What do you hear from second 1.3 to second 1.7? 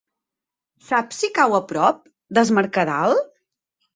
cau a